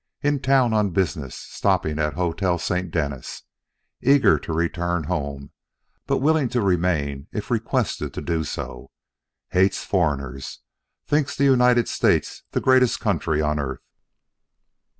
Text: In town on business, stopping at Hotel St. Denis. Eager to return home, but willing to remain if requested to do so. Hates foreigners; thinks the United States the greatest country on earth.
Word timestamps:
In 0.23 0.39
town 0.39 0.73
on 0.73 0.89
business, 0.89 1.35
stopping 1.35 1.99
at 1.99 2.15
Hotel 2.15 2.57
St. 2.57 2.89
Denis. 2.89 3.43
Eager 4.01 4.39
to 4.39 4.51
return 4.51 5.03
home, 5.03 5.51
but 6.07 6.17
willing 6.17 6.49
to 6.49 6.61
remain 6.63 7.27
if 7.31 7.51
requested 7.51 8.11
to 8.15 8.21
do 8.23 8.43
so. 8.43 8.89
Hates 9.51 9.83
foreigners; 9.83 10.61
thinks 11.05 11.35
the 11.35 11.43
United 11.43 11.87
States 11.87 12.41
the 12.49 12.59
greatest 12.59 12.99
country 12.99 13.43
on 13.43 13.59
earth. 13.59 13.83